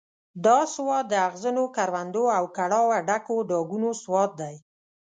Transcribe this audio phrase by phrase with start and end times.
[0.45, 4.55] دا سواد د اغزنو کروندو او کړاوه ډکو ډاګونو سواد دی.